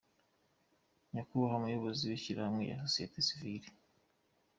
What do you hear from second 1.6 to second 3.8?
Muyobozi w’Ishyirahamwe rya Société Civile,